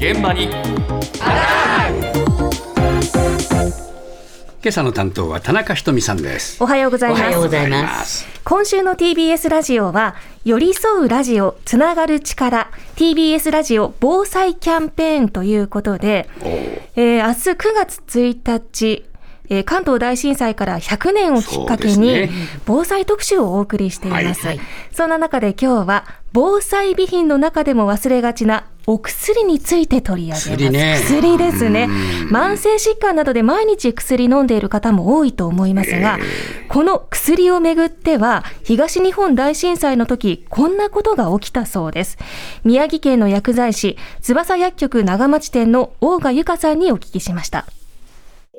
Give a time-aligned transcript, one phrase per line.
[0.00, 0.48] 現場に。
[4.62, 6.56] 今朝の担当は田中ひとみさんです。
[6.62, 7.20] おはようございます。
[7.20, 8.26] おはようございます。
[8.42, 10.14] 今週の TBS ラジオは、
[10.46, 19.04] 寄り添うラジオ、つながる力、TBS ラジオ防災キャンペーンということで、えー明日9月1日、
[19.50, 22.30] えー関東大震災から100年をきっかけに、
[22.64, 24.46] 防災特集をお送りしています。
[24.46, 24.60] はい。
[24.92, 30.50] そんな中で今日は、防災備品の中でも忘れがちなお薬について取り上げます。
[30.50, 31.86] 薬ね薬ですね。
[32.28, 36.18] 慢性疾患などで毎日薬飲んでいる方も多いと思いますが、
[36.68, 42.18] この薬をめぐっては、東日本大震災の時、こんなことが起きたそうです。
[42.64, 47.66] 宮城県の薬剤師、翼薬局長町店の大賀由香さんにお聞きしました。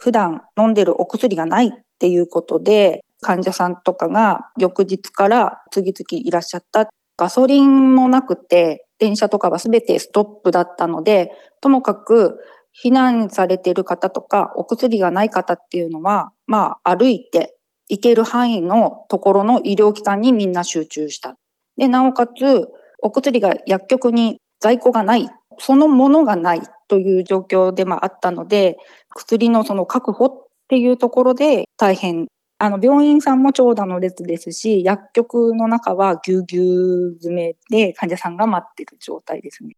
[0.00, 1.70] 普段飲んでるお薬がないっ
[2.00, 6.88] ていうことで、患者さんとかが翌日から次々いらっしゃった。
[7.16, 12.38] ガソリンもなくて、電車とかは全てストップだったので、ともかく
[12.84, 17.56] 避難されている方とか、お薬がない方っていうのは、まあ歩いて
[17.88, 21.36] 行ける範囲のところの医療機関にみんな集中した。
[21.76, 22.68] で、なおかつ、
[23.02, 25.28] お薬が薬局に在庫がない、
[25.58, 28.76] そのものがないという状況でまああったので、
[29.14, 32.26] 薬のその確保っていうところで大変。
[32.58, 39.76] あの、病院さんも長蛇の列ですし、薬局の中はぎゅうぎゅう詰めで患者さんが待ってる状態ですね。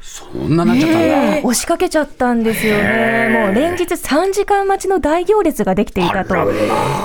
[0.00, 3.28] そんななっちゃったんだ、ねえ押しかけちゃったんですよね。
[3.46, 6.34] もう連日3時間待ちの大行列ができていたと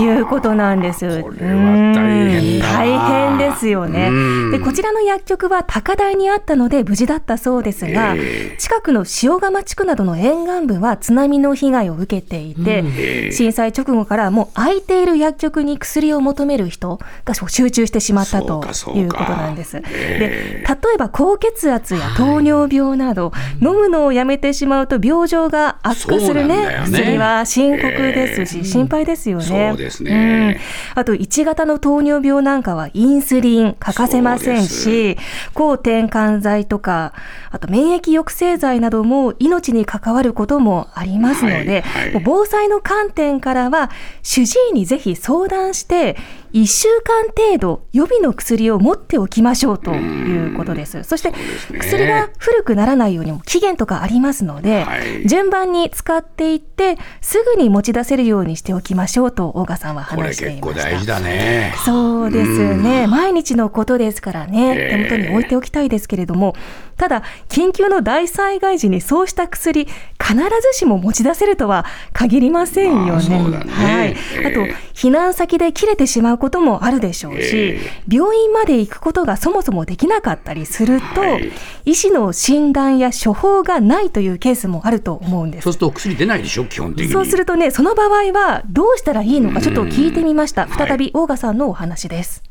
[0.00, 1.22] いうことなんです。
[1.22, 2.74] これは大変だな。
[2.74, 4.08] うん大変ですよね。
[4.08, 4.12] う
[4.48, 4.50] ん。
[4.52, 8.14] で、こちらの薬局は高台にあったので無事だったそうですが、
[8.58, 19.80] 近くの塩釜地区などの沿岸部は津波の被害を受けていて、震災直後からもう空いている薬局に薬を求める人が集中してしまったということなんです。
[19.80, 26.66] で、例えば高血圧や糖尿病など、飲むのをやめてしまうと病状が悪化するね。
[26.66, 26.80] ね。
[26.84, 29.44] 薬は深刻ですし、心配ですよね。
[29.70, 30.58] そうですね。
[30.94, 31.00] うん。
[31.00, 35.16] あと1型の糖尿病なんかはインスリン欠かせませんし、
[35.54, 37.12] 抗転換剤とか、
[37.50, 42.22] あと免疫抑制剤なども命に関わることもありますので、はいはい。
[42.24, 43.90] 防災の観点からは
[44.22, 46.16] 主治医にぜひ相談して、
[46.52, 51.02] 1週間程度予備の薬を持っておきましょうということです。
[51.02, 51.32] そして
[51.78, 55.26] 薬が古くならないようにも期限とかありますので、はい。
[55.26, 60.82] 順番に使っていってすぐに持ち出せるようにしておきましょうと大賀さんは話していました。
[60.82, 61.74] 大事だね。
[61.84, 63.06] そうですね。
[63.06, 65.08] 毎日のことですからね、ええ。
[65.08, 66.54] 手元に置いておきたいですけれども、
[66.98, 73.10] ただ、緊急の大災害時にそうした薬、必ずしも持ち出せるとは限りませんよね。
[73.10, 74.08] まあそうだねはい。
[74.08, 74.60] ええあと、
[74.94, 81.52] 避難先で切れてしまうこともあるでしょうし、え病院まで行くことがそもそもできなかったりすると、はい
[81.84, 85.72] 医師の診断や処方がないというケースもあると思うんですそう。
[85.72, 90.68] するとお薬出ないでしょ基本的にそうするとね、その場合はどうしたらいいのかちょっと聞いてみました。
[90.68, 92.42] 再び大賀さんのお話です。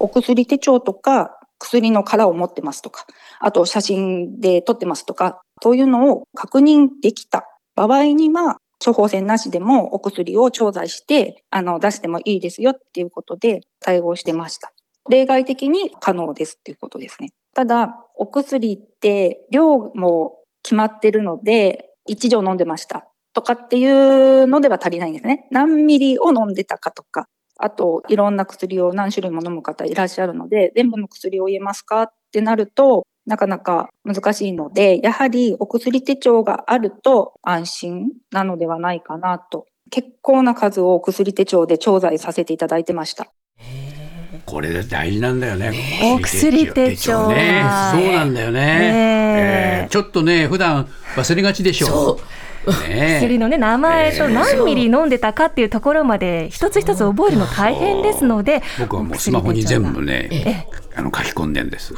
[0.00, 3.06] お薬手帳とか薬の殻を持ってますとか、
[3.40, 14.72] あと写真で撮ってますとか、そういうのを確認できた場合には、処方箋なしでもお薬を調剤して、あの、出してもいいですよっていうことで対応してました。
[15.10, 17.30] 例外的に可能ですっていうことですね。
[17.54, 25.46] ただ、お薬って量も決まってるので、1錠飲んでましたとかっていうのでは足りないんですね。
[25.50, 27.26] 何ミリを飲んでたかとか、
[27.58, 39.66] あと、いろんな薬を何種類も飲む方いらっしゃるので、全部の薬を言えますかってなると、なかなか難しいので、やはりお薬手帳があると安心なのではないかなと。
[39.90, 43.32] 結構な数をお薬手帳で調剤させていただいてました。
[44.46, 46.00] これ大事なんだよね。
[46.02, 47.28] お薬手帳。
[47.28, 51.86] ねはいそうなんだよね、えええーちょっとね普段忘れがちでしょ。
[51.86, 52.20] そ
[52.66, 52.88] う。
[52.88, 61.94] ね薬のね、名前と何ミリ飲んでたかっていうところまで一つ一つ覚えるの大変ですので、僕はもうスマホに全部ねえあの書き込んでんです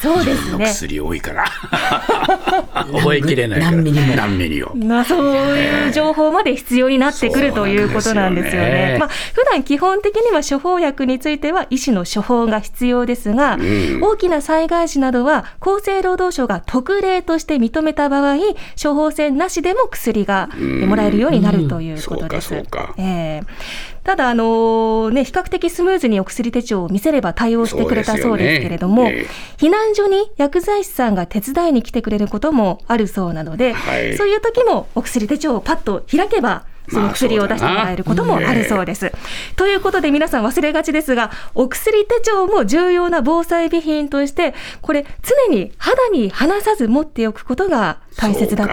[0.00, 0.64] そうですのね。
[0.64, 1.44] 薬多いから。
[2.90, 3.72] 覚えきれないから。
[3.72, 4.14] 何ミリも。
[4.14, 8.68] 何ミリをまあ、そういう情報まで必要になってくるということなんですよね。
[8.70, 13.58] ねまあ、普段基本的には処方薬については医師の処方が必要ですが、
[14.00, 18.36] 大きな災害時などは厚生労働省が特例として認めた場合、
[18.82, 20.48] 処方箋なしでも薬が
[20.86, 22.48] もらえるようになるということです。
[22.48, 22.94] そうかそうか。
[22.96, 29.26] ええただ、あのね、比較的スムーズにお薬手帳を見せれば対応してくれたそうですけれども、ね。
[29.58, 34.16] 避難所に薬剤師さんが手伝いに来てくれることもあるそうなので、はい。
[34.16, 39.12] そういう時もお薬手帳をパッと開けば、その薬を出してもらえることもあるそうです。
[39.56, 48.68] ということで皆さん忘れがちですが、お薬手帳も重要な防災備品として、これ常に肌に離さず持っておくことが大切だ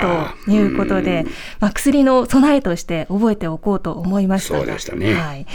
[0.45, 1.25] ということで、
[1.59, 4.59] まあ、薬の備えとして覚えておこうと思いましたが。
[4.61, 5.45] そうでしたねはい。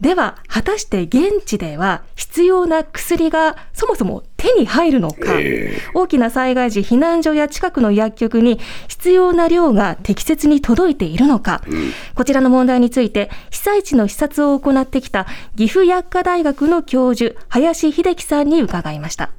[0.00, 5.32] では、果たして現地では必要な薬がそもそも手に入るのか、
[5.94, 11.62] 大きな災害時、避難所や近くの薬局に必要な量が適切に届いているのか、
[12.14, 15.26] こちらの問題について、被災地の視察を行ってきた
[15.56, 19.30] 岐阜薬科大学の教授、林秀樹さんに伺いました。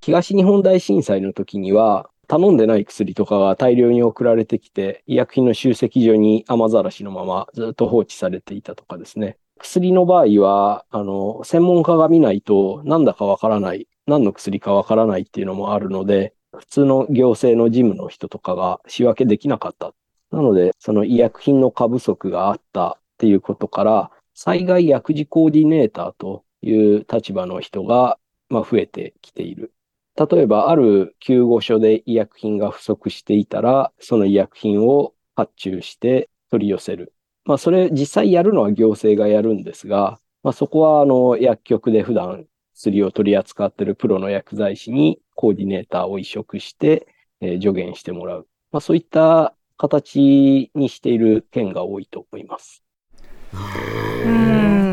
[0.00, 9.36] 東日本大震災の時には、頼んでない薬とかが大量に送られてきて、医薬品の集積所に雨ざらしのままずっと放置されていたとかですね。
[9.62, 19.94] 薬の場合は、あの、専門家が見ないとなんだかわからない、何の薬かわからないっていうのもあるので、普通の行政の事務の人とかが仕分けできなかった。
[20.32, 28.18] なので、その医薬品の過不足があったっていうことから、災害薬事コーディネーターという立場の人が、
[28.48, 29.72] まあ、増えてきている。
[30.16, 37.14] 例えば、ある救護所で医薬品が不足していたら、その医薬品を発注して取り寄せる。
[37.44, 47.06] まあ、それ実際やるのは行政がやるんですが、まあ、そこはあの薬局で普段薬を取り扱っているプロの薬剤師にコーディネーターを移植して、
[47.40, 48.46] えー助言してもらう。
[48.70, 52.82] まあ、そういった形にしている県が多いと思います。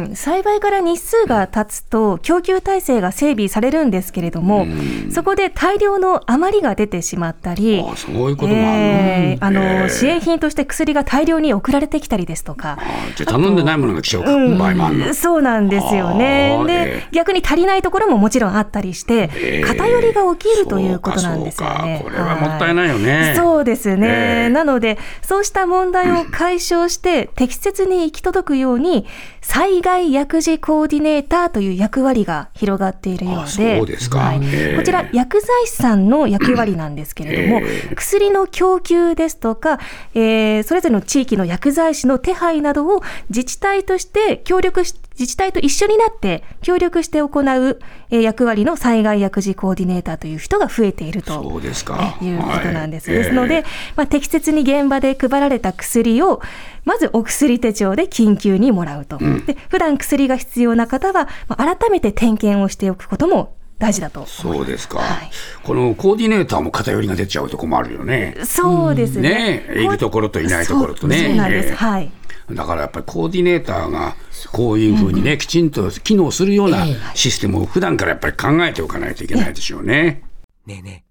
[0.07, 0.15] うん。
[0.15, 4.65] 栽培から日数が経つと供給体制が整備されるんですけれども、
[5.11, 8.61] そこで大量の余りが出てしまったり、あそういうこともある。
[8.61, 9.89] の、えーあの、えー。
[9.89, 12.83] 支援品として薬が大量に送られてきたりですとか、あ
[13.15, 14.23] じゃあ頼んでないものが来ちゃう
[14.57, 16.61] 場合もあるの、そうなんですよね。
[16.65, 19.65] で、え逆に足りないところももちろんあったりして、えー。
[19.65, 22.01] 偏りが起きるということなんですよね。
[22.03, 23.33] これはもったいないよね。
[23.35, 24.07] そうですね。
[24.45, 24.49] えー。
[24.49, 29.05] なので、そうした問題を解消して、適切に行き届くように、
[29.41, 33.79] 災害薬事コーディネーターという役割が広がっているよあうで、
[34.19, 34.39] はい。
[34.43, 34.73] え。
[34.73, 37.95] ーこちら、薬剤師さんの役割なんですけれども、え。
[37.95, 39.79] 薬の供給ですとか、
[40.13, 47.79] えーそれぞれの地域の薬剤師の手配などを自治体として協力し、自治体と一緒になって協力して行う、
[48.09, 51.43] えー役割の災害薬事コーディネーターという人が増えていると。
[51.43, 53.09] そうですかえいうことなんです。
[53.09, 53.63] はいですので、え
[53.95, 56.41] まあ、適切に現場で配られた薬を、
[56.85, 59.17] まずお薬手帳で緊急にもらうと。
[59.17, 64.25] で普段薬が必要な方は、まあ、改めて点検をしておくことも大事だと。
[64.25, 65.31] そうですか、はい
[65.63, 68.37] このコーディネーターも偏りが出ちゃうと困るよね。
[68.43, 69.29] そうですね。
[69.29, 71.69] ねえいるところといないところとねそうなんです。
[71.69, 72.11] ええはい。
[72.55, 74.15] だからやっぱりコーディネーターが
[74.51, 80.23] こういうふうにね、きちんと機能するようなシステムを普段からやっぱり考えておかないといけないでしょうね。
[80.65, 81.05] ねえね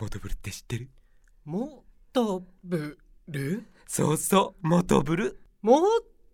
[0.00, 0.88] え、モトブルって知ってる？
[1.44, 2.98] もとぶ
[3.28, 5.38] るそうそう、モトブル。
[5.62, 5.80] も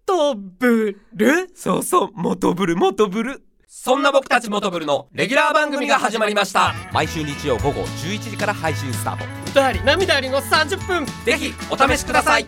[0.06, 3.42] とぶるそうそう、モトブル、モトブル。
[3.66, 6.74] そんな僕たちモトブルのレギュラー番組が始まりました。
[6.92, 9.24] 毎週日曜午後11時から配信スタート。
[9.50, 12.46] 歌あり涙ありの30分ぜひお試しください。